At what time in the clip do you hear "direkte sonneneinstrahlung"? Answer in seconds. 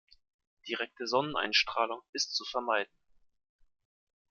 0.67-2.01